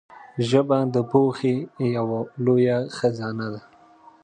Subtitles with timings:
[0.49, 1.55] ژبه د پوهې
[1.95, 2.07] یو
[2.45, 2.67] لوی
[2.97, 3.61] خزانه ده